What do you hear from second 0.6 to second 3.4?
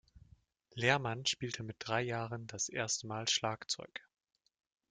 Lehrmann spielte mit drei Jahren das erste Mal